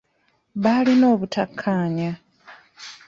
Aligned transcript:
Baalina 0.63 1.05
obutakkaanya. 1.13 2.11